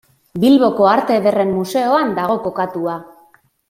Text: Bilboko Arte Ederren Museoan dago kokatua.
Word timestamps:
Bilboko 0.43 0.87
Arte 0.93 1.19
Ederren 1.23 1.53
Museoan 1.59 2.17
dago 2.23 2.43
kokatua. 2.51 3.01